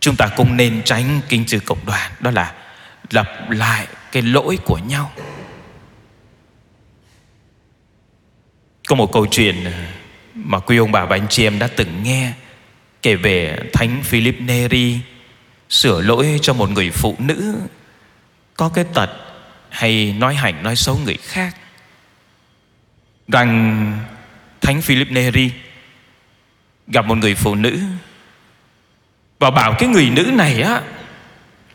chúng 0.00 0.16
ta 0.16 0.28
cũng 0.36 0.56
nên 0.56 0.82
tránh 0.84 1.20
kinh 1.28 1.44
trừ 1.44 1.60
cộng 1.60 1.86
đoàn, 1.86 2.12
đó 2.20 2.30
là 2.30 2.54
lặp 3.10 3.50
lại 3.50 3.86
cái 4.12 4.22
lỗi 4.22 4.58
của 4.64 4.78
nhau. 4.78 5.12
Có 8.88 8.96
một 8.96 9.12
câu 9.12 9.26
chuyện 9.26 9.72
mà 10.34 10.58
quý 10.58 10.76
ông 10.76 10.92
bà 10.92 11.04
và 11.04 11.16
anh 11.16 11.26
chị 11.30 11.46
em 11.46 11.58
đã 11.58 11.68
từng 11.76 12.02
nghe 12.02 12.32
kể 13.02 13.14
về 13.14 13.58
Thánh 13.72 14.02
Philip 14.02 14.40
Neri 14.40 15.00
sửa 15.68 16.00
lỗi 16.00 16.38
cho 16.42 16.52
một 16.52 16.70
người 16.70 16.90
phụ 16.90 17.16
nữ 17.18 17.54
có 18.56 18.68
cái 18.68 18.84
tật 18.94 19.10
hay 19.68 20.14
nói 20.18 20.34
hành 20.34 20.62
nói 20.62 20.76
xấu 20.76 20.98
người 21.04 21.16
khác 21.22 21.56
rằng 23.28 23.92
Thánh 24.60 24.82
Philip 24.82 25.10
Neri 25.10 25.50
gặp 26.86 27.06
một 27.06 27.14
người 27.14 27.34
phụ 27.34 27.54
nữ 27.54 27.80
và 29.38 29.50
bảo 29.50 29.74
cái 29.78 29.88
người 29.88 30.10
nữ 30.10 30.22
này 30.34 30.62
á 30.62 30.80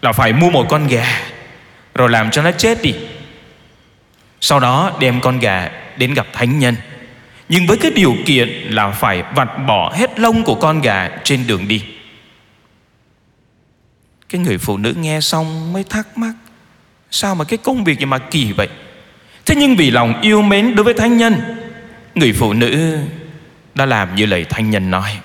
là 0.02 0.12
phải 0.12 0.34
mua 0.34 0.50
một 0.50 0.66
con 0.70 0.88
gà 0.88 1.22
rồi 1.94 2.10
làm 2.10 2.32
cho 2.32 2.42
nó 2.42 2.52
chết 2.52 2.82
đi. 2.82 2.94
Sau 4.42 4.60
đó 4.60 4.98
đem 5.00 5.22
con 5.22 5.40
gà 5.40 5.72
đến 5.98 6.14
gặp 6.14 6.28
thánh 6.34 6.60
nhân. 6.60 6.76
Nhưng 7.50 7.68
với 7.68 7.78
cái 7.78 7.92
điều 7.92 8.16
kiện 8.26 8.50
là 8.50 8.92
phải 8.92 9.24
vặt 9.36 9.58
bỏ 9.68 9.94
hết 9.96 10.20
lông 10.20 10.44
của 10.44 10.56
con 10.56 10.82
gà 10.82 11.10
trên 11.24 11.48
đường 11.48 11.68
đi. 11.68 11.84
Cái 14.34 14.42
người 14.42 14.58
phụ 14.58 14.78
nữ 14.78 14.94
nghe 14.98 15.22
xong 15.22 15.74
mới 15.74 15.84
thắc 15.84 16.18
mắc, 16.18 16.34
Sao 17.12 17.36
mà 17.36 17.46
cái 17.46 17.58
công 17.58 17.84
việc 17.84 18.00
gì 18.00 18.06
mà 18.06 18.18
kỳ 18.18 18.52
vậy? 18.52 18.70
Thế 19.46 19.56
nhưng 19.56 19.76
vì 19.76 19.92
lòng 19.92 20.22
yêu 20.22 20.42
mến 20.42 20.76
đối 20.76 20.84
với 20.84 20.94
thánh 20.94 21.18
nhân, 21.18 21.42
Người 22.16 22.34
phụ 22.34 22.54
nữ 22.54 22.98
đã 23.76 23.86
làm 23.86 24.16
như 24.16 24.26
lời 24.26 24.46
thánh 24.50 24.70
nhân 24.70 24.92
nói. 24.92 25.20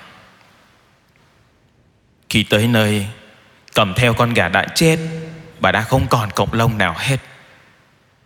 Khi 2.29 2.43
tới 2.43 2.67
nơi, 2.67 3.05
Cầm 3.73 3.93
theo 3.95 4.13
con 4.13 4.33
gà 4.33 4.49
đã 4.49 4.65
chết, 4.75 4.97
Bà 5.59 5.71
đã 5.71 5.81
không 5.81 6.07
còn 6.09 6.29
cọng 6.31 6.53
lông 6.53 6.77
nào 6.77 6.95
hết. 6.97 7.17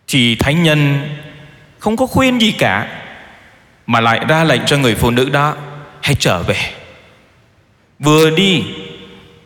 Thì 0.08 0.36
thánh 0.36 0.64
nhân 0.64 1.10
Không 1.80 1.98
có 1.98 2.06
khuyên 2.06 2.42
gì 2.42 2.52
cả, 2.52 3.04
Mà 3.88 4.00
lại 4.00 4.26
ra 4.28 4.44
lệnh 4.44 4.62
cho 4.66 4.78
người 4.78 4.96
phụ 4.96 5.12
nữ 5.12 5.30
đó, 5.30 5.56
Hãy 6.02 6.16
trở 6.20 6.44
về. 6.44 6.74
Vừa 8.00 8.30
đi 8.30 8.64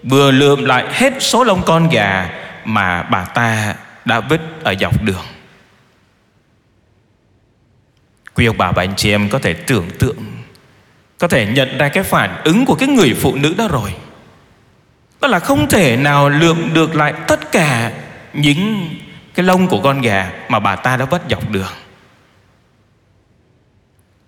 Vừa 0.03 0.31
lượm 0.31 0.65
lại 0.65 0.85
hết 0.93 1.13
số 1.19 1.43
lông 1.43 1.61
con 1.65 1.89
gà 1.89 2.29
Mà 2.65 3.03
bà 3.03 3.25
ta 3.25 3.75
đã 4.05 4.19
vứt 4.19 4.41
ở 4.63 4.75
dọc 4.79 5.03
đường. 5.03 5.25
Quý 8.33 8.45
ông 8.45 8.57
bà 8.57 8.71
và 8.71 8.83
anh 8.83 8.93
chị 8.95 9.11
em 9.11 9.29
có 9.29 9.39
thể 9.39 9.53
tưởng 9.53 9.89
tượng, 9.99 10.17
Có 11.17 11.27
thể 11.27 11.45
nhận 11.45 11.77
ra 11.77 11.89
cái 11.89 12.03
phản 12.03 12.41
ứng 12.43 12.65
của 12.65 12.75
cái 12.75 12.89
người 12.89 13.13
phụ 13.13 13.35
nữ 13.35 13.53
đó 13.57 13.67
rồi. 13.67 13.93
Đó 15.21 15.27
là 15.27 15.39
không 15.39 15.69
thể 15.69 15.97
nào 15.97 16.29
lượm 16.29 16.73
được 16.73 16.95
lại 16.95 17.13
tất 17.27 17.51
cả 17.51 17.91
Những 18.33 18.89
cái 19.33 19.45
lông 19.45 19.67
của 19.67 19.81
con 19.81 20.01
gà 20.01 20.31
Mà 20.49 20.59
bà 20.59 20.75
ta 20.75 20.97
đã 20.97 21.05
vứt 21.05 21.21
dọc 21.29 21.51
đường. 21.51 21.73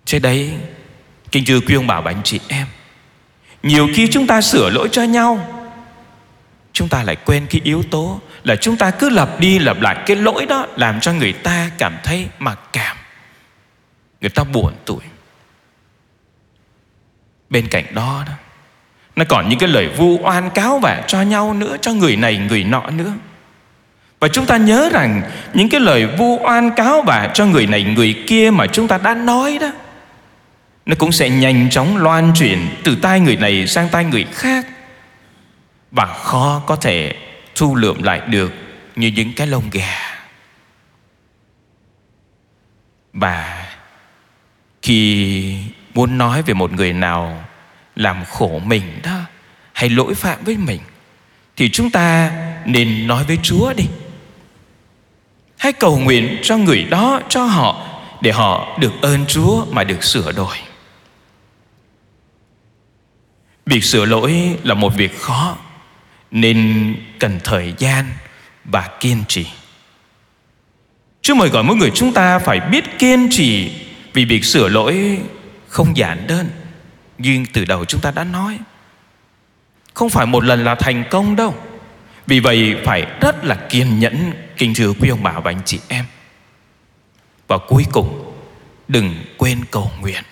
Thế 0.06 0.18
đấy 0.18 0.50
Kinh 1.32 1.44
thưa 1.46 1.60
quý 1.60 1.74
ông 1.74 1.86
bà 1.86 2.00
và 2.00 2.10
anh 2.10 2.22
chị 2.24 2.40
em, 2.48 2.66
Nhiều 3.62 3.88
khi 3.94 4.08
chúng 4.12 4.26
ta 4.26 4.40
sửa 4.40 4.70
lỗi 4.70 4.88
cho 4.92 5.02
nhau 5.02 5.59
Chúng 6.72 6.88
ta 6.88 7.02
lại 7.02 7.16
quên 7.16 7.46
cái 7.50 7.60
yếu 7.64 7.82
tố 7.90 8.20
Là 8.44 8.56
chúng 8.56 8.76
ta 8.76 8.90
cứ 8.90 9.08
lặp 9.08 9.40
đi 9.40 9.58
lặp 9.58 9.80
lại 9.80 9.96
Cái 10.06 10.16
lỗi 10.16 10.46
đó 10.46 10.66
làm 10.76 11.00
cho 11.00 11.12
người 11.12 11.32
ta 11.32 11.70
cảm 11.78 11.96
thấy 12.04 12.28
mặc 12.38 12.58
cảm. 12.72 12.96
Người 14.20 14.30
ta 14.30 14.44
buồn 14.44 14.72
tuổi. 14.84 15.02
Bên 17.50 17.68
cạnh 17.68 17.84
đó 17.94 18.24
đó, 18.26 18.32
Nó 19.16 19.24
còn 19.28 19.48
những 19.48 19.58
cái 19.58 19.68
lời 19.68 19.88
vu 19.88 20.18
oan 20.22 20.50
cáo 20.50 20.78
vả 20.78 21.02
cho 21.06 21.22
nhau 21.22 21.54
nữa, 21.54 21.76
Cho 21.80 21.92
người 21.92 22.16
này, 22.16 22.38
người 22.38 22.64
nọ 22.64 22.90
nữa. 22.90 23.12
Và 24.20 24.28
chúng 24.28 24.46
ta 24.46 24.56
nhớ 24.56 24.88
rằng 24.92 25.22
Những 25.54 25.68
cái 25.68 25.80
lời 25.80 26.06
vu 26.06 26.38
oan 26.42 26.70
cáo 26.76 27.02
vả 27.02 27.30
cho 27.34 27.46
người 27.46 27.66
này, 27.66 27.84
người 27.84 28.24
kia 28.26 28.50
Mà 28.50 28.66
chúng 28.66 28.88
ta 28.88 28.98
đã 28.98 29.14
nói 29.14 29.58
đó, 29.60 29.70
Nó 30.86 30.94
cũng 30.98 31.12
sẽ 31.12 31.30
nhanh 31.30 31.70
chóng 31.70 31.96
loan 31.96 32.32
truyền 32.34 32.58
Từ 32.84 32.96
tai 33.02 33.20
người 33.20 33.36
này 33.36 33.66
sang 33.66 33.88
tai 33.88 34.04
người 34.04 34.26
khác. 34.32 34.66
Và 35.90 36.06
khó 36.06 36.62
có 36.66 36.76
thể 36.76 37.14
thu 37.54 37.76
lượm 37.76 38.02
lại 38.02 38.20
được 38.20 38.52
Như 38.96 39.08
những 39.16 39.32
cái 39.36 39.46
lông 39.46 39.70
gà 39.70 40.20
Và 43.12 43.66
khi 44.82 45.56
muốn 45.94 46.18
nói 46.18 46.42
về 46.42 46.54
một 46.54 46.72
người 46.72 46.92
nào 46.92 47.44
làm 47.96 48.24
khổ 48.24 48.60
mình 48.64 48.82
đó, 49.02 49.20
hay 49.72 49.90
lỗi 49.90 50.14
phạm 50.14 50.44
với 50.44 50.56
mình, 50.56 50.80
thì 51.56 51.70
chúng 51.70 51.90
ta 51.90 52.32
nên 52.64 53.06
nói 53.06 53.24
với 53.24 53.38
Chúa 53.42 53.72
đi. 53.72 53.84
Hãy 55.58 55.72
cầu 55.72 55.98
nguyện 55.98 56.38
cho 56.42 56.56
người 56.56 56.84
đó, 56.84 57.20
cho 57.28 57.44
họ, 57.44 57.86
để 58.20 58.32
họ 58.32 58.78
được 58.78 58.92
ơn 59.02 59.26
Chúa 59.26 59.64
mà 59.70 59.84
được 59.84 60.04
sửa 60.04 60.32
đổi. 60.32 60.56
Việc 63.66 63.84
sửa 63.84 64.04
lỗi 64.04 64.58
là 64.62 64.74
một 64.74 64.94
việc 64.96 65.18
khó 65.20 65.56
nên 66.30 66.94
cần 67.18 67.40
thời 67.44 67.74
gian 67.78 68.04
và 68.64 68.88
kiên 69.00 69.24
trì. 69.28 69.46
Chúa 71.22 71.34
mời 71.34 71.48
gọi 71.48 71.62
mỗi 71.62 71.76
người 71.76 71.90
chúng 71.94 72.12
ta 72.12 72.38
phải 72.38 72.60
biết 72.60 72.98
kiên 72.98 73.28
trì 73.30 73.72
vì 74.12 74.24
việc 74.24 74.44
sửa 74.44 74.68
lỗi 74.68 75.18
không 75.68 75.96
giản 75.96 76.26
đơn 76.26 76.50
Nhưng 77.18 77.46
từ 77.46 77.64
đầu 77.64 77.84
chúng 77.84 78.00
ta 78.00 78.10
đã 78.10 78.24
nói. 78.24 78.58
Không 79.94 80.10
phải 80.10 80.26
một 80.26 80.44
lần 80.44 80.64
là 80.64 80.74
thành 80.74 81.04
công 81.10 81.36
đâu. 81.36 81.54
Vì 82.26 82.40
vậy, 82.40 82.76
phải 82.84 83.06
rất 83.20 83.44
là 83.44 83.54
kiên 83.54 83.98
nhẫn, 83.98 84.32
Kính 84.56 84.74
thưa 84.74 84.92
quý 85.00 85.08
ông 85.08 85.22
bà 85.22 85.32
và 85.32 85.50
anh 85.50 85.60
chị 85.64 85.80
em. 85.88 86.04
Và 87.48 87.58
cuối 87.68 87.84
cùng, 87.92 88.32
Đừng 88.88 89.14
quên 89.36 89.64
cầu 89.70 89.90
nguyện. 90.00 90.22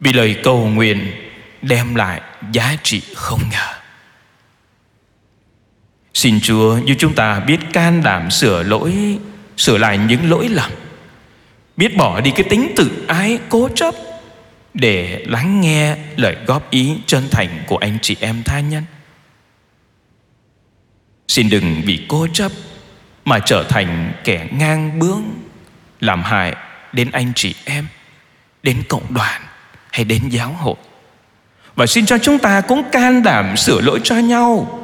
Vì 0.00 0.12
lời 0.12 0.40
cầu 0.44 0.66
nguyện 0.66 1.12
Đem 1.62 1.94
lại 1.94 2.20
giá 2.52 2.76
trị 2.82 3.02
không 3.14 3.40
ngờ. 3.52 3.74
Xin 6.16 6.40
Chúa, 6.40 6.78
như 6.78 6.94
chúng 6.98 7.14
ta 7.14 7.40
biết, 7.40 7.58
can 7.72 8.02
đảm 8.02 8.30
sửa 8.30 8.62
lỗi, 8.62 9.18
Sửa 9.56 9.78
lại 9.78 9.98
những 9.98 10.30
lỗi 10.30 10.48
lầm. 10.48 10.70
Biết 11.76 11.96
bỏ 11.96 12.20
đi 12.20 12.30
cái 12.30 12.46
tính 12.50 12.72
tự 12.76 13.04
ái, 13.08 13.38
cố 13.48 13.68
chấp 13.74 13.94
để 14.74 15.24
lắng 15.26 15.60
nghe 15.60 15.96
lời 16.16 16.36
góp 16.46 16.70
ý 16.70 16.96
chân 17.06 17.24
thành 17.30 17.62
của 17.66 17.76
anh 17.76 17.98
chị 18.02 18.16
em 18.20 18.42
tha 18.42 18.60
nhân. 18.60 18.84
Xin 21.28 21.48
đừng 21.50 21.82
vì 21.84 22.04
cố 22.08 22.26
chấp 22.32 22.52
mà 23.24 23.38
trở 23.38 23.64
thành 23.68 24.12
kẻ 24.24 24.48
ngang 24.52 24.98
bướng, 24.98 25.22
làm 26.00 26.22
hại 26.22 26.56
đến 26.92 27.10
anh 27.12 27.32
chị 27.34 27.54
em, 27.64 27.86
đến 28.62 28.82
cộng 28.88 29.14
đoàn 29.14 29.42
hay 29.92 30.04
đến 30.04 30.28
giáo 30.28 30.52
hội. 30.52 30.76
Và 31.74 31.86
xin 31.86 32.06
cho 32.06 32.18
chúng 32.18 32.38
ta 32.38 32.60
cũng 32.60 32.82
can 32.92 33.22
đảm 33.22 33.56
sửa 33.56 33.80
lỗi 33.80 34.00
cho 34.04 34.14
nhau 34.14 34.82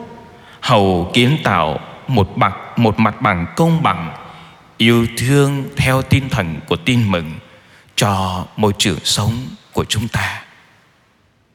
hầu 0.63 1.11
kiến 1.15 1.39
tạo 1.45 1.81
một 2.09 2.39
mặt 2.39 2.79
một 2.79 2.99
mặt 2.99 3.21
bằng 3.23 3.47
công 3.57 3.83
bằng, 3.83 4.13
yêu 4.77 5.07
thương 5.17 5.65
theo 5.77 6.03
tinh 6.03 6.29
thần 6.29 6.61
của 6.67 6.77
tin 6.77 7.11
mừng 7.11 7.33
cho 7.97 8.45
môi 8.57 8.73
trường 8.79 8.99
sống 9.05 9.33
của 9.73 9.85
chúng 9.85 10.09
ta. 10.09 10.43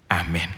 Amen. 0.08 0.50